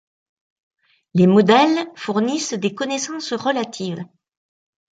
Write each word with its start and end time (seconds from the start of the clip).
Les 1.13 1.27
modèles 1.27 1.87
fournissent 1.95 2.55
des 2.55 2.73
connaissances 2.73 3.33
relatives. 3.33 4.03